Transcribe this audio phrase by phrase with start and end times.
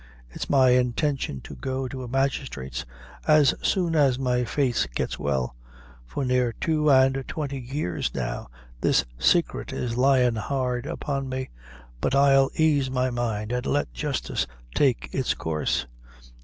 [0.31, 2.85] It's my intention to go to a magistrate's
[3.27, 5.55] as soon as my face gets well.
[6.07, 11.51] For near two and twenty years, now, this saicret is lyin' hard upon me;
[11.99, 15.85] but I'll aise my mind, and let justice take it's coorse.